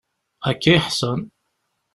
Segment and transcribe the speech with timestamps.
[0.49, 1.21] Akka i ḥṣan.